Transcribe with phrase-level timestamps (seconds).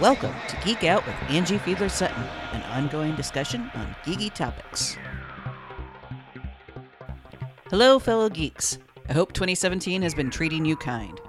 [0.00, 2.22] Welcome to Geek Out with Angie Fiedler Sutton,
[2.52, 4.96] an ongoing discussion on geeky topics.
[7.68, 8.78] Hello, fellow geeks.
[9.10, 11.20] I hope 2017 has been treating you kind.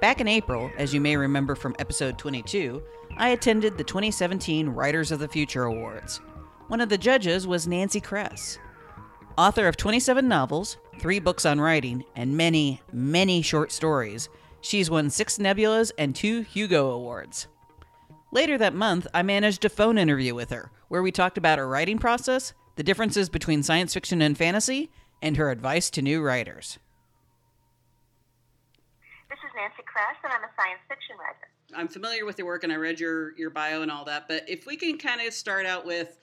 [0.00, 2.82] Back in April, as you may remember from episode 22,
[3.16, 6.20] I attended the 2017 Writers of the Future Awards.
[6.66, 8.58] One of the judges was Nancy Kress.
[9.38, 14.28] Author of 27 novels, three books on writing, and many, many short stories,
[14.62, 17.46] she's won six Nebulas and two Hugo Awards.
[18.32, 21.68] Later that month, I managed a phone interview with her, where we talked about her
[21.68, 24.90] writing process, the differences between science fiction and fantasy,
[25.22, 26.80] and her advice to new writers.
[29.30, 31.48] This is Nancy Kress, and I'm a science fiction writer.
[31.76, 34.26] I'm familiar with your work, and I read your your bio and all that.
[34.26, 36.18] But if we can kind of start out with,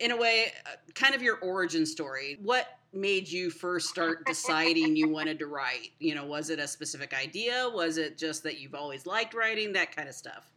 [0.00, 2.38] in a way, uh, kind of your origin story.
[2.42, 5.92] What made you first start deciding you wanted to write?
[5.98, 7.68] You know, was it a specific idea?
[7.72, 9.72] Was it just that you've always liked writing?
[9.72, 10.50] That kind of stuff.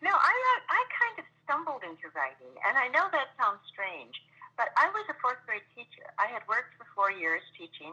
[0.00, 0.34] No, I
[0.70, 4.14] I kind of stumbled into writing, and I know that sounds strange,
[4.54, 6.06] but I was a fourth grade teacher.
[6.22, 7.90] I had worked for four years teaching,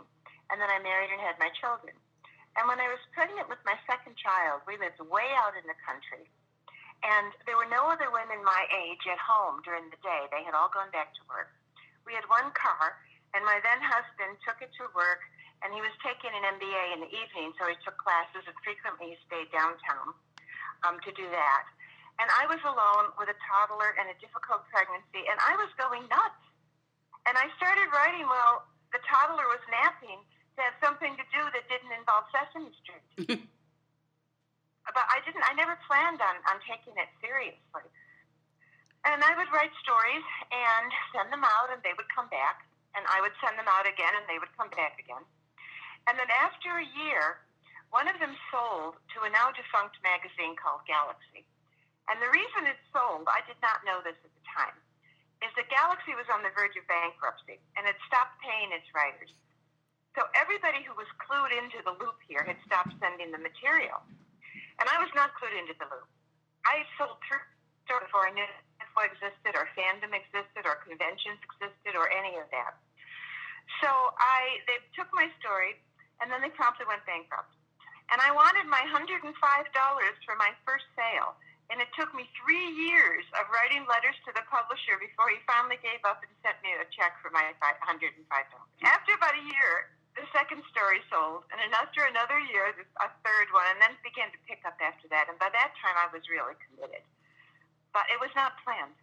[0.53, 1.97] and then I married and had my children.
[2.55, 5.75] And when I was pregnant with my second child, we lived way out in the
[5.81, 6.29] country,
[7.03, 10.29] and there were no other women my age at home during the day.
[10.31, 11.51] They had all gone back to work.
[12.07, 12.95] We had one car,
[13.33, 15.25] and my then husband took it to work,
[15.65, 19.13] and he was taking an MBA in the evening, so he took classes, and frequently
[19.13, 20.13] he stayed downtown
[20.85, 21.65] um, to do that.
[22.21, 26.07] And I was alone with a toddler and a difficult pregnancy, and I was going
[26.07, 26.43] nuts.
[27.27, 30.21] And I started writing while the toddler was napping
[30.55, 33.43] to have something to do that didn't involve Sesame Street.
[34.93, 35.41] but I didn't.
[35.45, 37.87] I never planned on on taking it seriously.
[39.05, 42.65] And I would write stories and send them out, and they would come back,
[42.97, 45.21] and I would send them out again, and they would come back again.
[46.09, 47.45] And then after a year,
[47.93, 51.45] one of them sold to a now defunct magazine called Galaxy.
[52.09, 54.77] And the reason it sold, I did not know this at the time,
[55.41, 59.33] is that Galaxy was on the verge of bankruptcy and had stopped paying its writers.
[60.13, 63.99] So everybody who was clued into the loop here had stopped sending the material.
[64.79, 66.07] And I was not clued into the loop.
[66.65, 67.43] I sold through
[67.85, 68.49] before I knew
[68.81, 72.73] info existed or fandom existed or conventions existed or any of that.
[73.81, 75.77] So I they took my story
[76.19, 77.53] and then they promptly went bankrupt.
[78.13, 81.37] And I wanted my $105 for my first sale
[81.73, 85.81] and it took me three years of writing letters to the publisher before he finally
[85.81, 88.13] gave up and sent me a check for my $105.
[88.85, 93.67] After about a year, the second story sold, and after another year, a third one,
[93.71, 95.27] and then it began to pick up after that.
[95.27, 97.03] And by that time, I was really committed.
[97.91, 98.95] But it was not planned.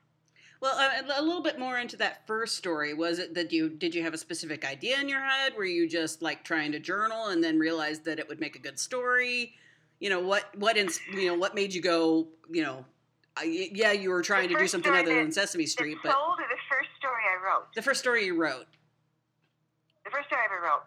[0.60, 2.94] Well, uh, a little bit more into that first story.
[2.94, 5.54] Was it that you did you have a specific idea in your head?
[5.56, 8.60] Were you just like trying to journal and then realized that it would make a
[8.60, 9.54] good story?
[10.02, 12.84] you know what what in, you know what made you go you know
[13.44, 16.60] yeah you were trying to do something other than Sesame Street but told or the
[16.68, 18.66] first story I wrote the first story you wrote
[20.04, 20.82] the first story I ever wrote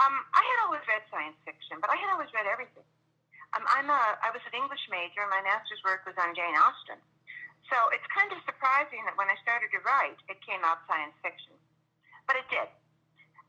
[0.00, 2.86] um, I had always read science fiction but I had always read everything.
[3.52, 5.20] Um, I'm a I was an English major.
[5.24, 7.00] And my master's work was on Jane Austen.
[7.68, 11.16] So it's kind of surprising that when I started to write it came out science
[11.20, 11.56] fiction.
[12.24, 12.68] But it did.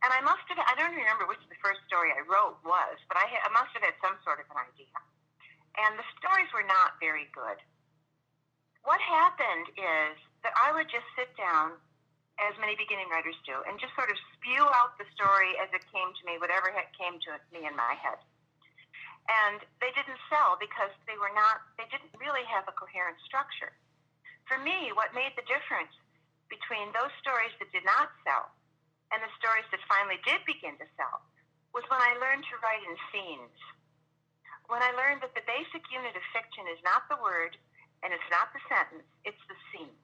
[0.04, 3.16] And I must have, I don't remember which the first story I wrote was, but
[3.16, 4.92] I, I must have had some sort of an idea.
[5.80, 7.56] And the stories were not very good.
[8.84, 11.80] What happened is that I would just sit down,
[12.42, 15.86] as many beginning writers do, and just sort of spew out the story as it
[15.94, 18.18] came to me, whatever came to me in my head.
[19.30, 23.72] And they didn't sell because they were not, they didn't really have a coherent structure.
[24.50, 25.94] For me, what made the difference
[26.52, 28.52] between those stories that did not sell
[29.16, 31.24] and the stories that finally did begin to sell
[31.72, 33.58] was when I learned to write in scenes.
[34.68, 37.56] When I learned that the basic unit of fiction is not the word
[38.02, 39.96] and it's not the sentence, it's the scene.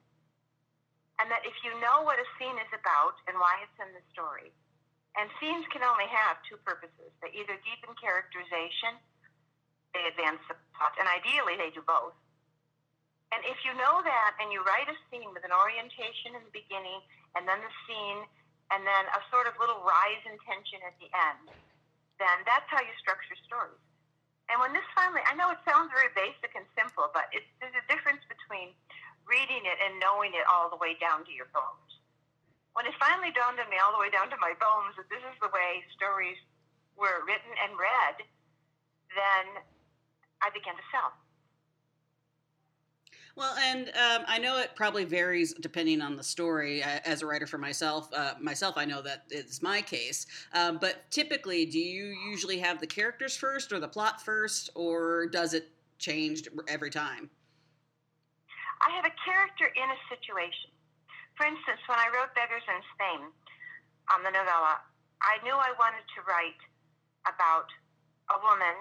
[1.20, 4.00] And that if you know what a scene is about and why it's in the
[4.10, 4.48] story,
[5.18, 7.12] and scenes can only have two purposes.
[7.20, 8.96] They either deepen characterization,
[9.92, 12.16] they advance the plot, and ideally they do both.
[13.30, 16.54] And if you know that and you write a scene with an orientation in the
[16.54, 16.98] beginning
[17.38, 18.26] and then the scene
[18.74, 21.46] and then a sort of little rise in tension at the end,
[22.18, 23.78] then that's how you structure stories.
[24.50, 27.30] And when this finally, I know it sounds very basic and simple, but
[27.62, 28.74] there's a difference between
[29.30, 31.90] reading it and knowing it all the way down to your bones.
[32.74, 35.22] When it finally dawned on me all the way down to my bones that this
[35.22, 36.38] is the way stories
[36.98, 38.26] were written and read,
[39.14, 39.62] then
[40.42, 41.14] I began to sell.
[43.36, 46.82] Well, and um, I know it probably varies depending on the story.
[46.82, 50.26] As a writer for myself, uh, myself, I know that it's my case.
[50.52, 55.26] Um, but typically, do you usually have the characters first, or the plot first, or
[55.26, 57.30] does it change every time?
[58.80, 60.72] I have a character in a situation.
[61.36, 63.20] For instance, when I wrote Beggars in Spain,
[64.10, 64.80] on the novella,
[65.22, 66.58] I knew I wanted to write
[67.28, 67.68] about
[68.32, 68.74] a woman,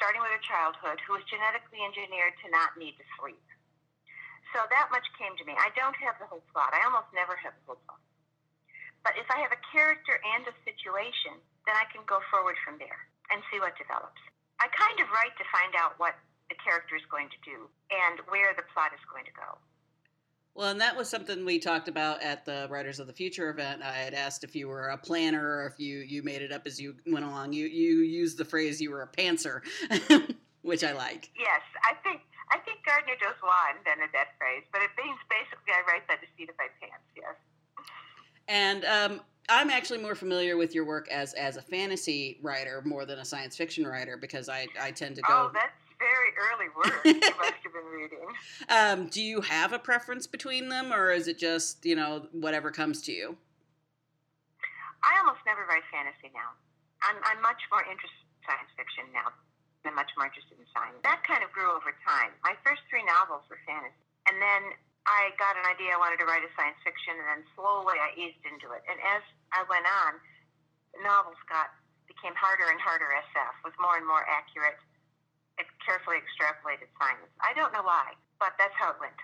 [0.00, 3.44] starting with her childhood, who was genetically engineered to not need to sleep.
[4.56, 5.54] So that much came to me.
[5.58, 6.72] I don't have the whole plot.
[6.72, 8.00] I almost never have the whole plot.
[9.04, 11.36] But if I have a character and a situation,
[11.68, 14.20] then I can go forward from there and see what develops.
[14.62, 16.16] I kind of write to find out what
[16.48, 19.58] the character is going to do and where the plot is going to go.
[20.54, 23.82] Well, and that was something we talked about at the Writers of the Future event.
[23.82, 26.62] I had asked if you were a planner or if you, you made it up
[26.64, 27.52] as you went along.
[27.52, 29.62] You you used the phrase you were a pantser,
[30.62, 31.30] which I like.
[31.36, 32.20] Yes, I think
[32.52, 36.28] I think Gardner Dozois invented that phrase, but it means basically I write by the
[36.38, 37.04] seat of my pants.
[37.16, 37.34] Yes.
[38.46, 43.04] And um, I'm actually more familiar with your work as as a fantasy writer more
[43.04, 45.48] than a science fiction writer because I I tend to go.
[45.48, 48.28] Oh, that's very early work you must have been reading.
[48.68, 52.70] Um, do you have a preference between them, or is it just you know whatever
[52.70, 53.36] comes to you?
[55.04, 56.56] I almost never write fantasy now.
[57.04, 59.32] I'm I'm much more interested in science fiction now.
[59.84, 60.96] I'm much more interested in science.
[61.04, 62.32] That kind of grew over time.
[62.40, 64.72] My first three novels were fantasy, and then
[65.04, 68.16] I got an idea I wanted to write a science fiction, and then slowly I
[68.16, 68.80] eased into it.
[68.88, 69.20] And as
[69.52, 70.16] I went on,
[70.96, 71.68] the novels got
[72.08, 74.80] became harder and harder SF was more and more accurate
[75.84, 77.30] carefully extrapolated science.
[77.40, 79.14] I don't know why, but that's how it went.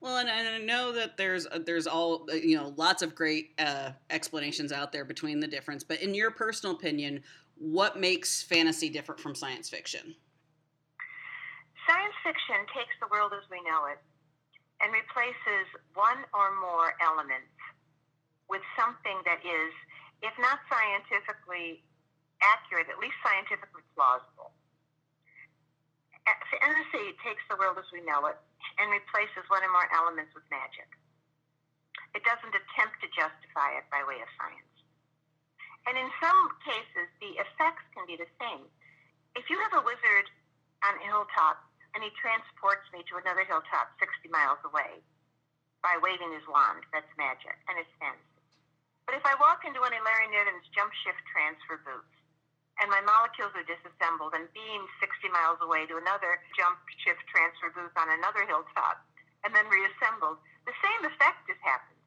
[0.00, 3.14] Well, and, and I know that there's uh, there's all uh, you know lots of
[3.14, 5.82] great uh, explanations out there between the difference.
[5.82, 7.22] But in your personal opinion,
[7.58, 10.14] what makes fantasy different from science fiction?
[11.88, 13.98] Science fiction takes the world as we know it
[14.82, 15.64] and replaces
[15.94, 17.48] one or more elements
[18.50, 19.72] with something that is,
[20.20, 21.80] if not scientifically
[22.42, 24.52] accurate, at least scientifically plausible
[26.26, 28.38] fantasy takes the world as we know it
[28.82, 30.90] and replaces one or more elements with magic.
[32.18, 34.74] It doesn't attempt to justify it by way of science.
[35.86, 38.66] And in some cases, the effects can be the same.
[39.38, 40.26] If you have a wizard
[40.82, 41.62] on a hilltop
[41.94, 44.98] and he transports me to another hilltop 60 miles away
[45.86, 48.42] by waving his wand, that's magic, and it's fantasy.
[49.06, 51.22] But if I walk into one of Larry Niven's jump shift
[52.86, 57.74] and my molecules are disassembled and beamed 60 miles away to another jump shift transfer
[57.74, 59.02] booth on another hilltop
[59.42, 60.38] and then reassembled,
[60.70, 61.98] the same effect has happened.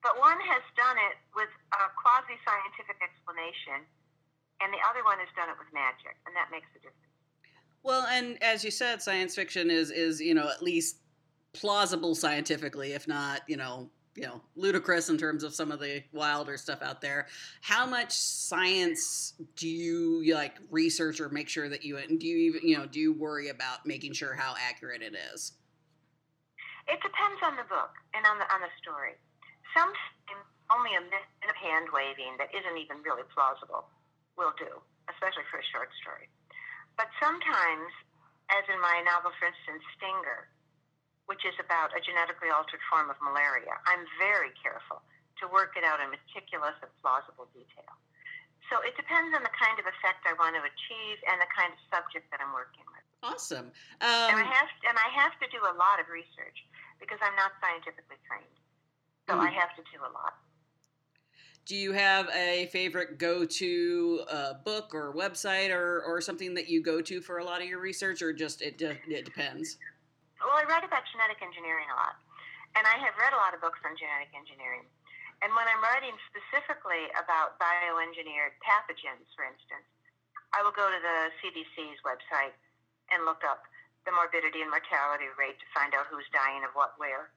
[0.00, 3.84] But one has done it with a quasi scientific explanation,
[4.64, 7.12] and the other one has done it with magic, and that makes a difference.
[7.84, 11.04] Well, and as you said, science fiction is is you know at least
[11.52, 16.02] plausible scientifically, if not you know you know ludicrous in terms of some of the
[16.12, 17.26] wilder stuff out there.
[17.60, 22.68] How much science do you like research or make sure that you do you even
[22.68, 25.52] you know do you worry about making sure how accurate it is?
[26.88, 29.14] It depends on the book and on the on the story.
[29.76, 29.92] Some
[30.70, 33.86] only a minute of hand waving that isn't even really plausible.
[34.38, 34.80] Will do
[35.10, 36.30] especially for a short story.
[36.94, 37.90] But sometimes
[38.50, 40.50] as in my novel for instance stinger
[41.30, 43.78] which is about a genetically altered form of malaria.
[43.86, 44.98] I'm very careful
[45.38, 47.94] to work it out in meticulous and plausible detail.
[48.66, 51.70] So it depends on the kind of effect I want to achieve and the kind
[51.70, 53.06] of subject that I'm working with.
[53.22, 53.70] Awesome.
[54.02, 56.58] Um, and I um, have and I have to do a lot of research
[56.98, 58.58] because I'm not scientifically trained,
[59.30, 59.46] so mm.
[59.46, 60.34] I have to do a lot.
[61.66, 66.82] Do you have a favorite go-to uh, book or website or, or something that you
[66.82, 69.78] go to for a lot of your research, or just it it depends?
[70.40, 72.16] Well, I write about genetic engineering a lot,
[72.72, 74.88] and I have read a lot of books on genetic engineering.
[75.44, 79.84] And when I'm writing specifically about bioengineered pathogens, for instance,
[80.56, 82.56] I will go to the CDC's website
[83.12, 83.68] and look up
[84.08, 87.28] the morbidity and mortality rate to find out who's dying of what where,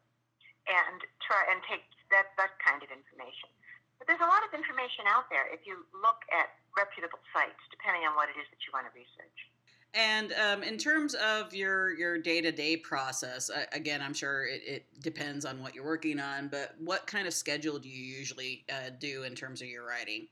[0.72, 3.52] and try and take that that kind of information.
[4.00, 8.08] But there's a lot of information out there if you look at reputable sites, depending
[8.08, 9.53] on what it is that you want to research.
[9.94, 14.62] And um, in terms of your your day to day process, again, I'm sure it,
[14.66, 16.50] it, depends on what you're working on.
[16.50, 20.26] But what kind of schedule do you usually uh, do in terms of your writing?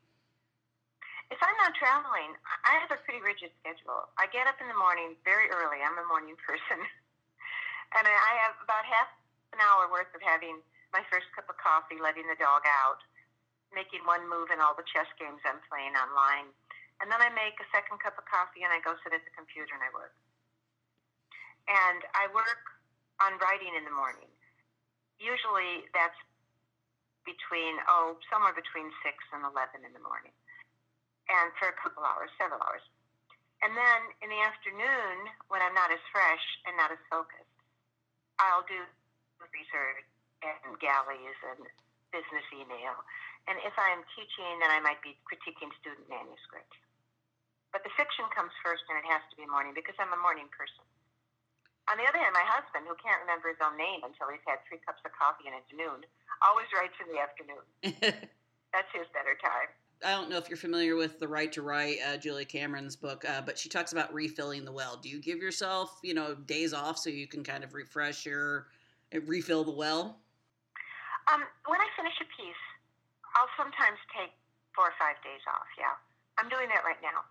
[1.30, 2.34] If I'm not traveling,
[2.66, 4.10] I have a pretty rigid schedule.
[4.18, 5.78] I get up in the morning very early.
[5.86, 9.14] I'm a morning person, and I have about half
[9.54, 10.58] an hour worth of having
[10.90, 13.00] my first cup of coffee, letting the dog out,
[13.70, 16.50] making one move in all the chess games I'm playing online
[17.02, 19.34] and then I make a second cup of coffee and I go sit at the
[19.34, 20.14] computer and I work.
[21.66, 22.64] And I work
[23.26, 24.30] on writing in the morning.
[25.18, 26.18] Usually that's
[27.26, 30.34] between, oh, somewhere between 6 and 11 in the morning.
[31.30, 32.86] And for a couple hours, several hours.
[33.62, 37.58] And then in the afternoon, when I'm not as fresh and not as focused,
[38.42, 38.82] I'll do
[39.54, 40.06] research
[40.42, 41.62] and galleys and
[42.10, 42.98] business email.
[43.46, 46.78] And if I'm teaching, then I might be critiquing student manuscripts.
[47.72, 50.52] But the fiction comes first, and it has to be morning because I'm a morning
[50.52, 50.84] person.
[51.90, 54.64] On the other hand, my husband, who can't remember his own name until he's had
[54.68, 56.06] three cups of coffee and it's noon,
[56.40, 57.66] always writes in the afternoon.
[58.72, 59.68] That's his better time.
[60.02, 63.28] I don't know if you're familiar with the Right to Write, uh, Julia Cameron's book,
[63.28, 64.98] uh, but she talks about refilling the well.
[64.98, 68.68] Do you give yourself, you know, days off so you can kind of refresh your,
[69.14, 70.18] uh, refill the well?
[71.30, 72.64] Um, when I finish a piece,
[73.36, 74.34] I'll sometimes take
[74.74, 75.70] four or five days off.
[75.78, 75.94] Yeah,
[76.40, 77.22] I'm doing that right now.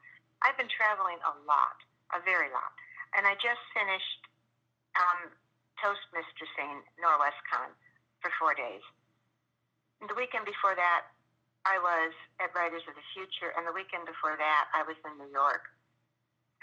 [0.41, 1.79] I've been traveling a lot,
[2.17, 2.73] a very lot,
[3.17, 4.23] and I just finished
[4.97, 5.31] um,
[5.81, 7.73] Toastmistressing Norwescon
[8.21, 8.85] for four days.
[10.01, 11.13] And the weekend before that,
[11.69, 15.13] I was at Writers of the Future, and the weekend before that, I was in
[15.21, 15.69] New York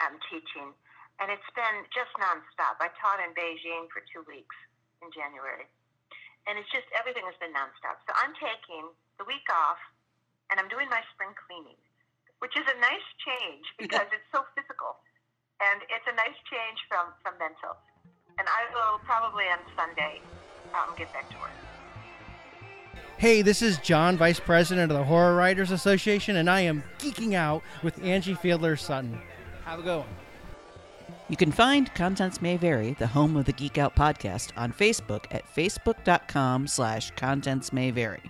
[0.02, 0.74] um, teaching.
[1.22, 2.78] And it's been just nonstop.
[2.78, 4.54] I taught in Beijing for two weeks
[5.02, 5.66] in January.
[6.46, 8.02] And it's just everything has been nonstop.
[8.06, 9.82] So I'm taking the week off,
[10.50, 11.78] and I'm doing my spring cleaning,
[12.40, 14.98] which is a nice change because it's so physical.
[15.60, 17.76] And it's a nice change from, from mental.
[18.38, 20.22] And I will probably on Sunday
[20.74, 21.52] um, get back to work.
[23.18, 27.34] Hey, this is John, Vice President of the Horror Writers Association, and I am geeking
[27.34, 29.20] out with Angie Fiedler Sutton.
[29.66, 30.06] Have a go.
[31.28, 35.26] You can find Contents May Vary, the home of the Geek Out podcast, on Facebook
[35.32, 38.22] at facebook.com slash contents may vary.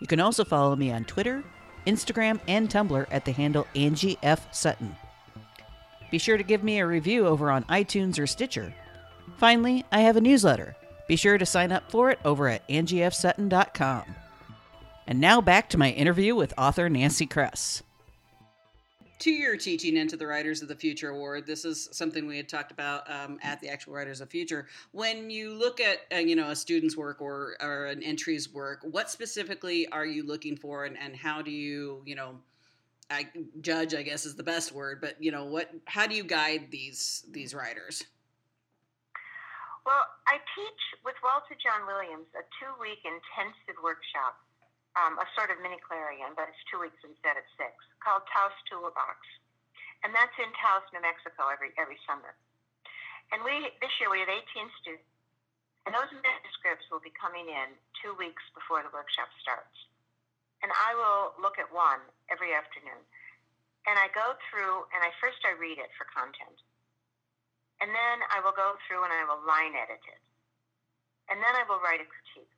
[0.00, 1.44] You can also follow me on Twitter,
[1.86, 4.52] Instagram, and Tumblr at the handle Angie F.
[4.54, 4.96] Sutton.
[6.10, 8.74] Be sure to give me a review over on iTunes or Stitcher.
[9.36, 10.76] Finally, I have a newsletter.
[11.06, 14.04] Be sure to sign up for it over at angiefsutton.com.
[15.06, 17.82] And now back to my interview with author Nancy Kress.
[19.20, 22.48] To your teaching into the Writers of the Future Award, this is something we had
[22.48, 24.66] talked about um, at the actual Writers of the Future.
[24.92, 28.80] When you look at uh, you know a student's work or, or an entry's work,
[28.80, 32.36] what specifically are you looking for, and, and how do you you know
[33.10, 33.28] I
[33.60, 33.94] judge?
[33.94, 35.70] I guess is the best word, but you know what?
[35.84, 38.02] How do you guide these these writers?
[39.84, 44.40] Well, I teach with Walter John Williams a two week intensive workshop
[44.98, 48.54] um, a sort of mini clarion, but it's two weeks instead of six, called Taos
[48.66, 49.18] Toolbox.
[50.02, 52.34] And that's in Taos, New Mexico every, every summer.
[53.30, 54.42] And we this year we have 18
[54.82, 55.06] students,
[55.86, 59.76] and those manuscripts will be coming in two weeks before the workshop starts.
[60.66, 63.00] And I will look at one every afternoon.
[63.88, 66.58] And I go through, and I first I read it for content.
[67.80, 70.20] And then I will go through and I will line edit it.
[71.32, 72.52] And then I will write a critique.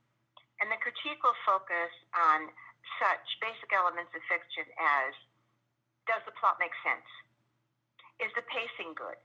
[0.62, 2.46] And the critique will focus on
[3.02, 5.10] such basic elements of fiction as
[6.06, 7.06] does the plot make sense?
[8.22, 9.18] Is the pacing good?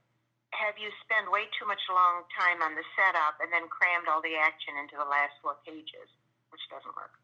[0.50, 4.18] Have you spent way too much long time on the setup and then crammed all
[4.18, 6.10] the action into the last four pages,
[6.50, 7.14] which doesn't work?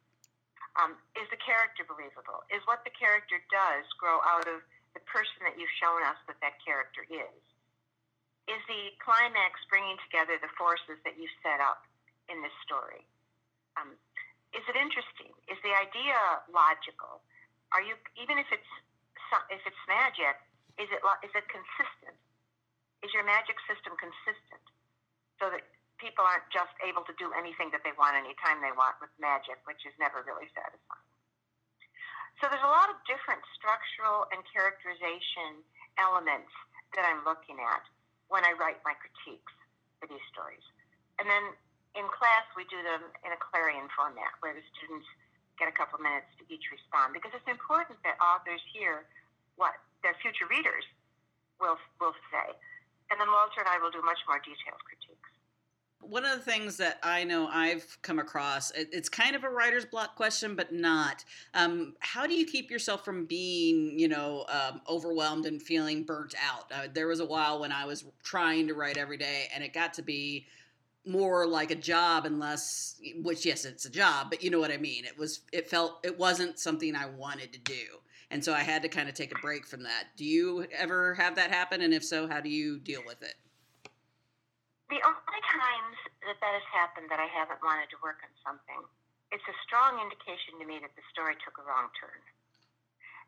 [0.79, 2.47] Um, is the character believable?
[2.55, 4.63] Is what the character does grow out of
[4.95, 7.43] the person that you've shown us that that character is?
[8.47, 11.83] Is the climax bringing together the forces that you've set up
[12.31, 13.03] in this story?
[13.79, 13.99] Um,
[14.55, 15.35] is it interesting?
[15.51, 16.15] Is the idea
[16.47, 17.23] logical?
[17.75, 18.71] Are you even if it's
[19.51, 20.39] if it's magic?
[20.79, 22.19] Is it is it consistent?
[23.03, 24.65] Is your magic system consistent
[25.43, 25.67] so that
[25.99, 29.59] people aren't just able to do anything that they want anytime they want with magic,
[29.67, 31.09] which is never really satisfying?
[32.43, 35.63] So there's a lot of different structural and characterization
[35.99, 36.51] elements
[36.99, 37.83] that I'm looking at
[38.31, 39.55] when I write my critiques
[39.99, 40.65] for these stories.
[41.23, 41.55] And then
[41.95, 45.07] in class, we do them in a clarion format where the students
[45.59, 49.07] get a couple of minutes to each respond because it's important that authors hear
[49.55, 50.83] what their future readers
[51.63, 52.55] will will say.
[53.11, 55.31] And then Walter and I will do much more detailed critiques.
[56.01, 59.87] One of the things that I know I've come across, it's kind of a writer's
[59.87, 61.25] block question, but not.
[61.55, 66.35] Um, how do you keep yourself from being, you know, um, overwhelmed and feeling burnt
[66.45, 66.71] out?
[66.71, 69.73] Uh, there was a while when I was trying to write every day, and it
[69.73, 70.47] got to be
[71.07, 74.77] more like a job unless which yes it's a job but you know what i
[74.77, 75.05] mean?
[75.05, 78.01] It was it felt it wasn't something i wanted to do.
[78.31, 80.09] And so i had to kind of take a break from that.
[80.17, 81.83] Do you ever have that happen?
[81.83, 83.35] And if so how do you deal with it?
[84.89, 88.81] The only times that that has happened that i haven't wanted to work on something
[89.33, 92.23] it's a strong indication to me that the story took a wrong turn.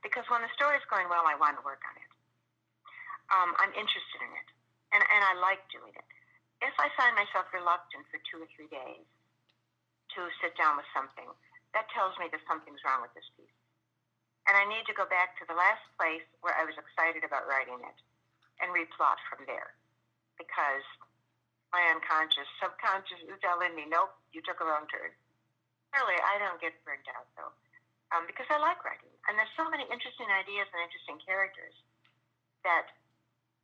[0.07, 2.11] Because when the story is going well i want to work on it.
[3.29, 4.49] Um, i'm interested in it.
[4.97, 6.16] And, and i like doing it
[6.65, 9.05] if I find myself reluctant for two or three days
[10.17, 11.29] to sit down with something,
[11.77, 13.53] that tells me that something's wrong with this piece.
[14.49, 17.51] And I need to go back to the last place where I was excited about
[17.51, 17.99] writing it
[18.63, 19.75] and replot from there.
[20.39, 20.87] Because
[21.75, 25.11] my unconscious, subconscious is telling me, nope, you took a wrong turn.
[25.93, 27.53] Really, I don't get burned out though,
[28.15, 29.13] um, because I like writing.
[29.27, 31.75] And there's so many interesting ideas and interesting characters
[32.63, 32.87] that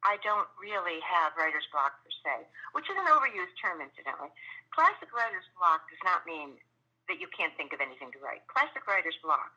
[0.02, 4.34] I don't really have writer's block per se, which is an overused term, incidentally.
[4.74, 6.58] Classic writer's block does not mean
[7.06, 8.42] that you can't think of anything to write.
[8.50, 9.54] Classic writer's block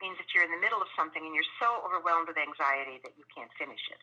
[0.00, 3.16] means that you're in the middle of something and you're so overwhelmed with anxiety that
[3.16, 4.00] you can't finish it.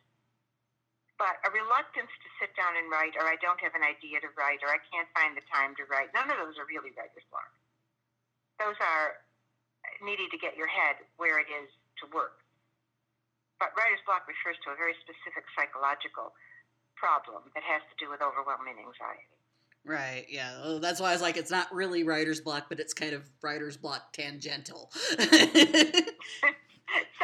[1.22, 4.34] But a reluctance to sit down and write, or I don't have an idea to
[4.34, 7.26] write, or I can't find the time to write, none of those are really writer's
[7.30, 7.54] block.
[8.58, 9.22] Those are
[10.02, 11.70] needing to get your head where it is
[12.02, 12.43] to work.
[13.60, 16.34] But writer's block refers to a very specific psychological
[16.96, 19.28] problem that has to do with overwhelming anxiety.
[19.86, 20.26] Right.
[20.30, 20.62] Yeah.
[20.62, 23.30] Well, that's why I was like, it's not really writer's block, but it's kind of
[23.42, 24.92] writer's block tangential.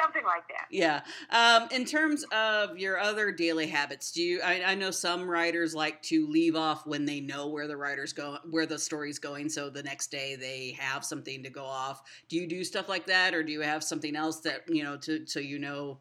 [0.01, 0.67] Something like that.
[0.71, 1.01] Yeah.
[1.29, 4.41] Um, in terms of your other daily habits, do you?
[4.41, 8.13] I, I, know some writers like to leave off when they know where the writer's
[8.13, 12.01] go, where the story's going, so the next day they have something to go off.
[12.29, 14.97] Do you do stuff like that, or do you have something else that you know
[14.97, 15.99] to so you know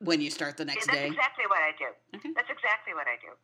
[0.00, 1.10] when you start the next that's day?
[1.10, 1.90] That's exactly what I do.
[2.14, 2.32] Okay.
[2.34, 3.34] That's exactly what I do.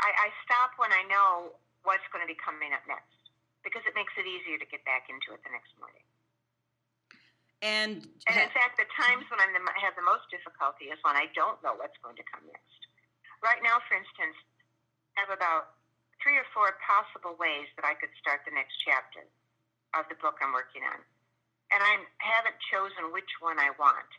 [0.00, 3.16] I, I stop when I know what's going to be coming up next
[3.64, 6.04] because it makes it easier to get back into it the next morning.
[7.64, 9.48] And, and in fact, the times when I
[9.80, 12.80] have the most difficulty is when I don't know what's going to come next.
[13.40, 14.36] Right now, for instance,
[15.16, 15.80] I have about
[16.20, 19.24] three or four possible ways that I could start the next chapter
[19.96, 21.00] of the book I'm working on.
[21.72, 24.10] And I haven't chosen which one I want.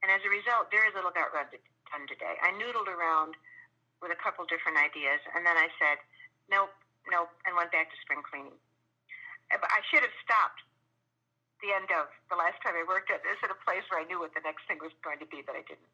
[0.00, 2.34] And as a result, very little got done today.
[2.40, 3.36] I noodled around
[4.00, 6.00] with a couple different ideas, and then I said,
[6.48, 6.72] nope,
[7.12, 8.56] nope, and went back to spring cleaning.
[9.52, 10.64] I should have stopped
[11.60, 14.04] the end of the last time I worked at this at a place where I
[14.08, 15.90] knew what the next thing was going to be, but I didn't.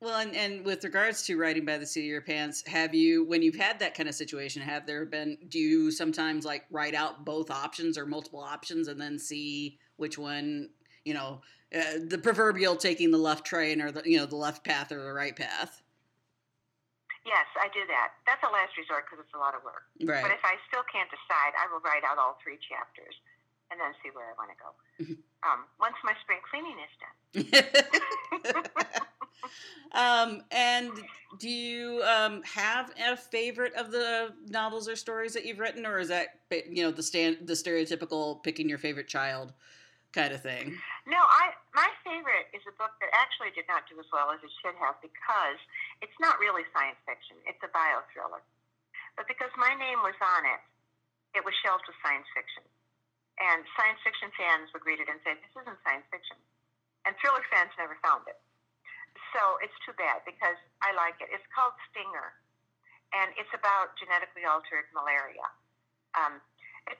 [0.00, 3.24] Well, and, and with regards to writing by the seat of your pants, have you,
[3.24, 6.94] when you've had that kind of situation, have there been, do you sometimes like write
[6.94, 10.70] out both options or multiple options and then see which one,
[11.04, 11.40] you know,
[11.74, 15.02] uh, the proverbial taking the left train or the you know the left path or
[15.02, 15.82] the right path.
[17.26, 18.12] Yes, I do that.
[18.26, 19.88] That's a last resort because it's a lot of work.
[20.04, 20.22] Right.
[20.22, 23.16] But if I still can't decide, I will write out all three chapters
[23.70, 24.68] and then see where I want to go.
[25.48, 27.14] um, once my spring cleaning is done.
[29.92, 30.92] um, and
[31.38, 35.98] do you um, have a favorite of the novels or stories that you've written, or
[35.98, 39.54] is that you know the stand the stereotypical picking your favorite child
[40.14, 40.78] kind of thing?
[41.04, 44.40] No, I my favorite is a book that actually did not do as well as
[44.40, 45.58] it should have because
[46.00, 47.36] it's not really science fiction.
[47.44, 48.40] It's a bio thriller.
[49.18, 50.62] But because my name was on it,
[51.34, 52.62] it was shelved as science fiction.
[53.42, 56.38] And science fiction fans would read it and say, This isn't science fiction.
[57.04, 58.38] And thriller fans never found it.
[59.34, 61.30] So it's too bad because I like it.
[61.34, 62.38] It's called Stinger.
[63.14, 65.46] And it's about genetically altered malaria.
[66.14, 66.38] Um,
[66.88, 66.98] it,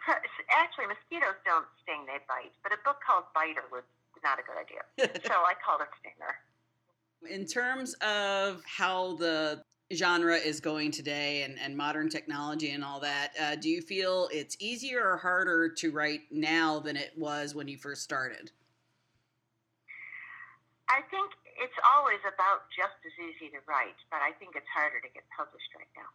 [0.50, 2.52] actually, mosquitoes don't sting; they bite.
[2.62, 3.84] But a book called Biter was
[4.22, 4.82] not a good idea.
[5.26, 6.34] so I called it Stinger.
[7.28, 13.00] In terms of how the genre is going today and, and modern technology and all
[13.00, 17.54] that, uh, do you feel it's easier or harder to write now than it was
[17.54, 18.50] when you first started?
[20.88, 25.00] I think it's always about just as easy to write, but I think it's harder
[25.00, 26.08] to get published right now.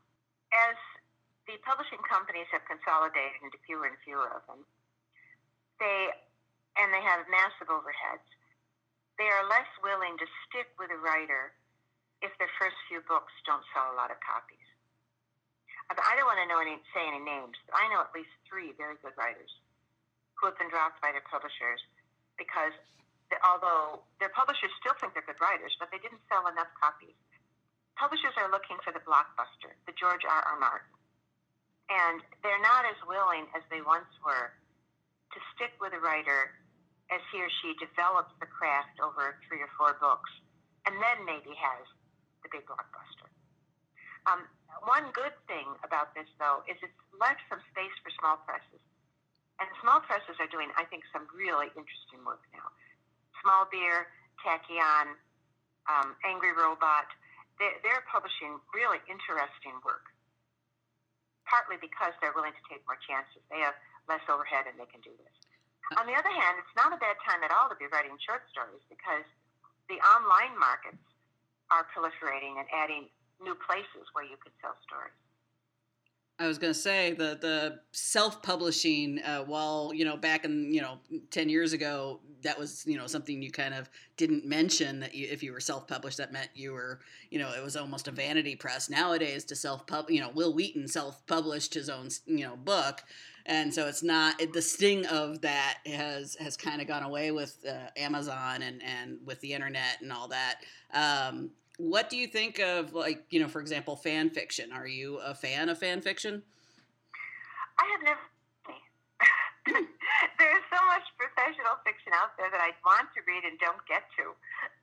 [0.54, 0.78] As
[1.50, 4.62] the publishing companies have consolidated into fewer and fewer of them.
[5.82, 6.14] They
[6.78, 8.30] and they have massive overheads.
[9.18, 11.58] They are less willing to stick with a writer
[12.22, 14.62] if their first few books don't sell a lot of copies.
[15.90, 18.78] I don't want to know any, say any names, but I know at least three
[18.78, 19.50] very good writers
[20.38, 21.82] who have been dropped by their publishers
[22.38, 22.78] because
[23.42, 27.18] although their publishers still think they're good writers, but they didn't sell enough copies.
[27.98, 30.42] Publishers are looking for the blockbuster, the George R.
[30.46, 30.56] R.
[30.62, 30.99] Martin
[31.90, 34.54] and they're not as willing as they once were
[35.34, 36.54] to stick with a writer
[37.10, 40.30] as he or she develops the craft over three or four books
[40.86, 41.86] and then maybe has
[42.46, 43.30] the big blockbuster.
[44.30, 44.46] Um,
[44.86, 48.82] one good thing about this, though, is it's left some space for small presses.
[49.58, 52.70] And small presses are doing, I think, some really interesting work now.
[53.42, 54.08] Small Beer,
[54.40, 55.18] Tachyon,
[55.90, 57.10] um, Angry Robot,
[57.58, 60.08] they're, they're publishing really interesting work
[61.50, 63.42] partly because they're willing to take more chances.
[63.50, 65.36] They have less overhead and they can do this.
[65.92, 68.14] Uh, On the other hand, it's not a bad time at all to be writing
[68.22, 69.26] short stories because
[69.90, 71.02] the online markets
[71.74, 73.10] are proliferating and adding
[73.42, 75.18] new places where you could sell stories.
[76.40, 79.20] I was going to say the the self publishing.
[79.20, 81.00] Uh, while you know back in you know
[81.32, 85.28] ten years ago, that was you know something you kind of didn't mention that you,
[85.30, 88.12] if you were self published, that meant you were you know it was almost a
[88.12, 88.90] vanity press.
[88.90, 93.04] Nowadays, to self pub, you know, Wil Wheaton self published his own you know book,
[93.46, 97.32] and so it's not it, the sting of that has has kind of gone away
[97.32, 100.62] with uh, Amazon and and with the internet and all that.
[100.94, 104.72] Um, what do you think of like you know for example fan fiction?
[104.74, 106.44] Are you a fan of fan fiction?
[107.80, 108.20] I have never
[110.40, 114.04] there's so much professional fiction out there that i want to read and don't get
[114.18, 114.34] to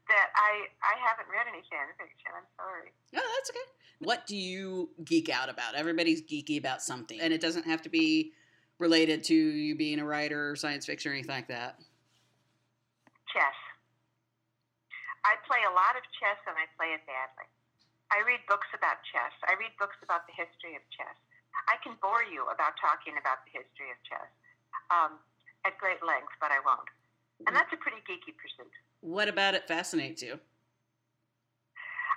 [0.09, 2.31] that i i haven't read any fan fiction.
[2.33, 2.93] I'm sorry.
[3.13, 3.69] No oh, that's okay.
[4.01, 5.75] What do you geek out about?
[5.75, 8.33] Everybody's geeky about something and it doesn't have to be
[8.79, 11.79] related to you being a writer or science fiction or anything like that.
[13.33, 13.57] Chess
[15.27, 17.51] I play a lot of chess and I play it badly.
[18.15, 19.35] I read books about chess.
[19.51, 21.19] I read books about the history of chess.
[21.67, 24.31] I can bore you about talking about the history of chess
[24.95, 25.19] um,
[25.67, 26.87] at great length, but I won't.
[27.45, 28.71] And that's a pretty geeky pursuit.
[29.03, 30.39] What about it fascinates you?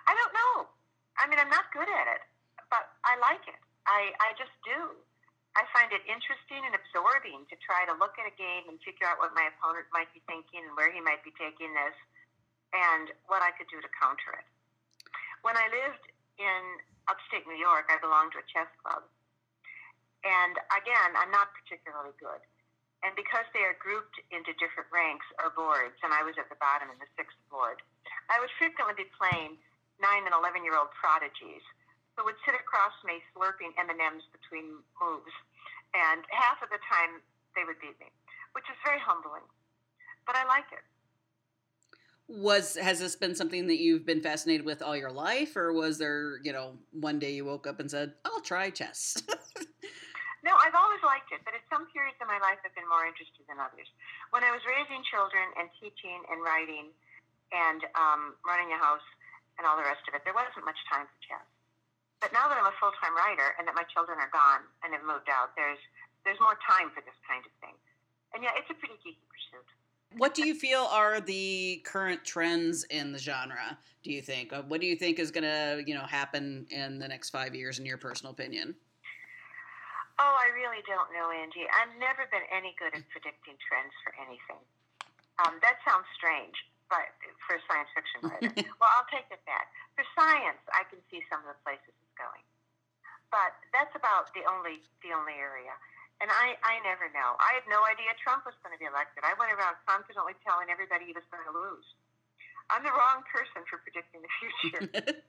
[0.05, 0.69] I don't know.
[1.17, 2.21] I mean, I'm not good at it,
[2.69, 3.59] but I like it.
[3.89, 4.93] I, I just do.
[5.57, 9.09] I find it interesting and absorbing to try to look at a game and figure
[9.09, 11.97] out what my opponent might be thinking and where he might be taking this
[12.73, 14.45] and what I could do to counter it.
[15.41, 16.05] When I lived
[16.37, 16.61] in
[17.09, 19.07] upstate New York, I belonged to a chess club.
[20.21, 22.43] And again, I'm not particularly good.
[22.99, 26.59] And because they are grouped into different ranks or boards, and I was at the
[26.59, 27.79] bottom in the sixth board,
[28.27, 29.55] I would frequently be playing
[30.03, 31.63] nine and 11 year old prodigies
[32.19, 35.31] who would sit across me slurping M&Ms between moves.
[35.95, 37.23] And half of the time
[37.55, 38.11] they would beat me,
[38.51, 39.47] which is very humbling.
[40.27, 40.83] But I like it
[42.29, 45.97] was has this been something that you've been fascinated with all your life or was
[45.97, 49.17] there you know one day you woke up and said i'll try chess.
[50.39, 53.03] No i've always liked it but at some periods of my life i've been more
[53.03, 53.91] interested than others.
[54.31, 56.95] When i was raising children and teaching and writing
[57.51, 59.03] and um, running a house
[59.59, 61.43] and all the rest of it there wasn't much time for chess.
[62.23, 65.03] But now that i'm a full-time writer and that my children are gone and have
[65.03, 65.81] moved out there's
[66.23, 67.75] there's more time for this kind of thing.
[68.31, 69.67] And yeah it's a pretty geeky pursuit
[70.17, 73.77] what do you feel are the current trends in the genre?
[74.03, 74.53] Do you think?
[74.53, 77.53] Uh, what do you think is going to, you know, happen in the next five
[77.53, 78.73] years, in your personal opinion?
[80.19, 81.63] Oh, I really don't know, Angie.
[81.71, 84.59] I've never been any good at predicting trends for anything.
[85.39, 86.57] Um, that sounds strange,
[86.91, 87.07] but
[87.47, 89.71] for a science fiction writer, well, I'll take it back.
[89.95, 92.43] For science, I can see some of the places it's going,
[93.31, 95.71] but that's about the only the only area.
[96.19, 97.39] And I, I never know.
[97.39, 99.23] I had no idea Trump was going to be elected.
[99.23, 101.87] I went around confidently telling everybody he was going to lose.
[102.67, 104.83] I'm the wrong person for predicting the future.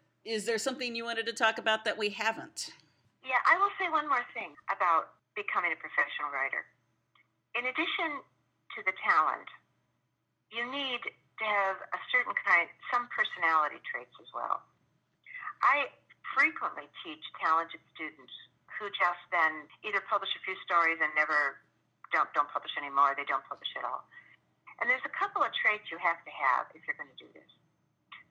[0.26, 2.74] Is there something you wanted to talk about that we haven't?
[3.24, 6.66] Yeah, I will say one more thing about becoming a professional writer.
[7.54, 8.20] In addition
[8.76, 9.48] to the talent,
[10.50, 14.60] you need to have a certain kind, some personality traits as well.
[15.64, 15.88] I
[16.36, 18.34] frequently teach talented students
[18.80, 21.60] who just then either publish a few stories and never
[22.16, 23.12] don't don't publish anymore.
[23.12, 24.08] They don't publish at all.
[24.80, 27.28] And there's a couple of traits you have to have if you're going to do
[27.36, 27.50] this.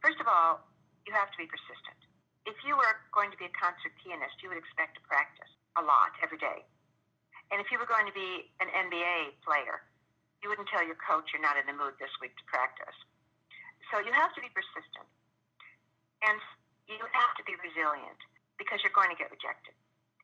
[0.02, 0.66] First of all,
[1.06, 2.02] you have to be persistent.
[2.50, 5.86] If you were going to be a concert pianist, you would expect to practice a
[5.86, 6.66] lot every day.
[7.54, 9.86] And if you were going to be an NBA player,
[10.42, 12.98] you wouldn't tell your coach you're not in the mood this week to practice.
[13.94, 15.06] So you have to be persistent.
[16.26, 16.42] And
[16.90, 18.18] you have to be resilient
[18.58, 19.78] because you're going to get rejected.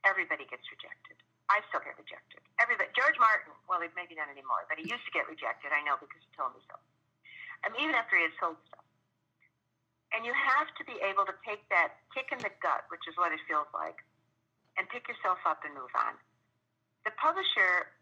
[0.06, 1.18] Everybody gets rejected.
[1.50, 2.42] I still get rejected.
[2.58, 2.90] Everybody.
[2.98, 5.70] George Martin, well, maybe not anymore, but he used to get rejected.
[5.70, 6.78] I know because he told me so.
[7.66, 8.86] I mean, even after he had sold stuff.
[10.14, 13.18] And you have to be able to take that kick in the gut, which is
[13.18, 14.00] what it feels like,
[14.78, 16.16] and pick yourself up and move on.
[17.04, 17.94] The publisher,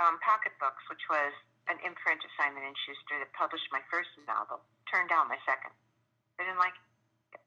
[0.00, 1.32] um, Pocketbooks, which was
[1.68, 5.72] an imprint of Simon and Schuster that published my first novel, turned down my second.
[6.36, 6.76] They didn't like
[7.32, 7.40] it.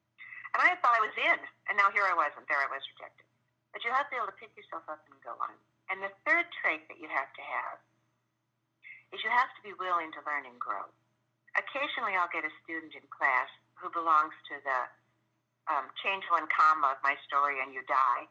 [0.54, 1.38] And I thought I was in,
[1.70, 3.29] and now here I was, and there I was rejected.
[3.70, 5.54] But you have to be able to pick yourself up and go on.
[5.90, 7.78] And the third trait that you have to have
[9.10, 10.86] is you have to be willing to learn and grow.
[11.58, 14.80] Occasionally, I'll get a student in class who belongs to the
[15.66, 18.24] um, change one comma of my story and you die.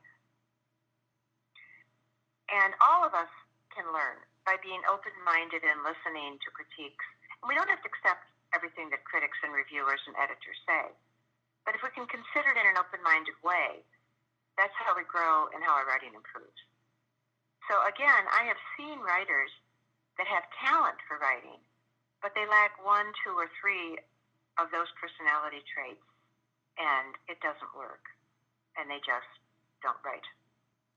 [2.49, 3.29] And all of us
[3.75, 7.07] can learn by being open minded and listening to critiques.
[7.43, 8.25] And we don't have to accept
[8.55, 10.89] everything that critics and reviewers and editors say.
[11.67, 13.85] But if we can consider it in an open minded way,
[14.59, 16.59] that's how we grow and how our writing improves.
[17.71, 19.47] So again, I have seen writers
[20.19, 21.63] that have talent for writing,
[22.19, 23.95] but they lack one, two, or three
[24.59, 26.03] of those personality traits,
[26.75, 28.03] and it doesn't work,
[28.75, 29.31] and they just
[29.79, 30.27] don't write.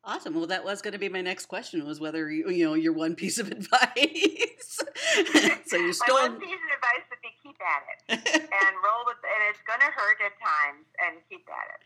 [0.02, 0.34] Awesome.
[0.34, 2.92] Well, that was going to be my next question was whether you, you know your
[2.92, 4.82] one piece of advice.
[5.70, 6.18] so you stole.
[6.18, 9.62] My one piece of advice would be keep at it and roll with, and it's
[9.62, 11.82] going to hurt at times, and keep at it.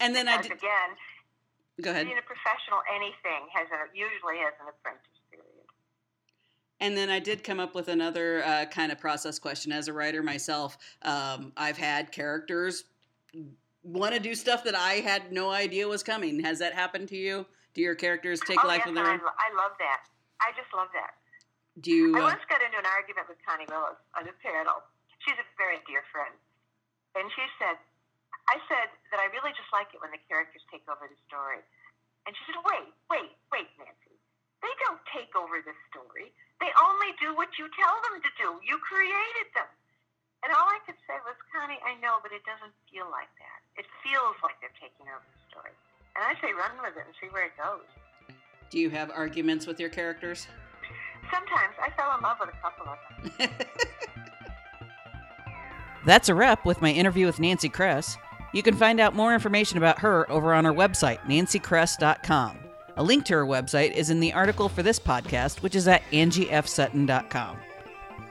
[0.00, 0.52] And then because I did.
[0.56, 0.90] again,
[1.80, 2.06] Go ahead.
[2.06, 5.46] being a professional, anything has a usually has an apprentice period.
[6.80, 9.72] And then I did come up with another uh, kind of process question.
[9.72, 12.84] As a writer myself, um, I've had characters
[13.82, 16.40] want to do stuff that I had no idea was coming.
[16.42, 17.46] Has that happened to you?
[17.74, 19.20] Do your characters take oh, life yes, of their I, own?
[19.22, 20.02] I love that.
[20.40, 21.14] I just love that.
[21.80, 22.16] Do you?
[22.16, 24.82] I Uh, once got into an argument with Connie Willis on a panel.
[25.22, 26.34] She's a very dear friend.
[27.14, 27.78] And she said,
[28.48, 31.60] I said that I really just like it when the characters take over the story.
[32.24, 34.16] And she said, wait, wait, wait, Nancy.
[34.64, 36.32] They don't take over the story.
[36.58, 38.48] They only do what you tell them to do.
[38.64, 39.68] You created them.
[40.42, 43.58] And all I could say was, Connie, I know, but it doesn't feel like that.
[43.78, 45.74] It feels like they're taking over the story.
[46.16, 47.86] And I say run with it and see where it goes.
[48.70, 50.48] do you have arguments with your characters?
[51.30, 52.98] Sometimes I fell in love with a couple of
[53.38, 53.50] them.
[56.06, 58.16] That's a wrap with my interview with Nancy Kress.
[58.58, 62.58] You can find out more information about her over on our website, nancykress.com.
[62.96, 66.02] A link to her website is in the article for this podcast, which is at
[66.10, 67.56] angiefsutton.com.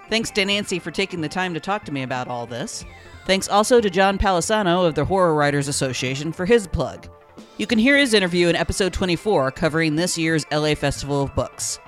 [0.09, 2.83] Thanks to Nancy for taking the time to talk to me about all this.
[3.25, 7.07] Thanks also to John Palisano of the Horror Writers Association for his plug.
[7.55, 11.79] You can hear his interview in episode 24 covering this year's LA Festival of Books.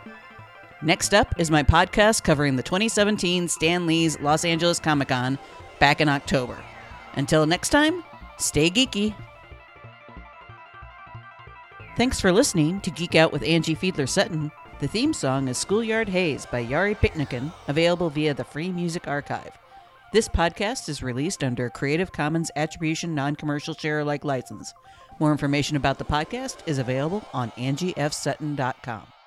[0.81, 5.37] Next up is my podcast covering the 2017 Stan Lee's Los Angeles Comic Con
[5.79, 6.57] back in October.
[7.15, 8.01] Until next time,
[8.39, 9.13] stay geeky.
[11.97, 14.51] Thanks for listening to Geek Out with Angie Fiedler Sutton.
[14.79, 19.51] The theme song is Schoolyard Haze by Yari Picnican, available via the Free Music Archive.
[20.13, 24.73] This podcast is released under a Creative Commons Attribution Non Commercial Share Alike license.
[25.19, 29.18] More information about the podcast is available on angiefsutton.com.